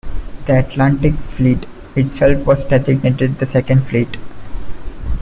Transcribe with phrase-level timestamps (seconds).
[0.47, 4.17] The Atlantic Fleet, itself, was designated the Second Fleet.